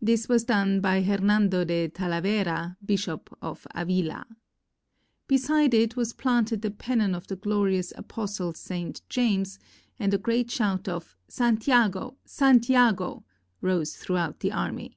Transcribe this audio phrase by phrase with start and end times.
[0.00, 4.24] This was done by Hernendo de Talavera, Bishop of Avila.
[5.26, 9.02] Beside it was planted the pennon of the glorious apostle St.
[9.08, 9.58] James,
[9.98, 12.16] and a great shout of "Santiago!
[12.24, 13.24] Santiago!"
[13.60, 14.96] rose throughout the army.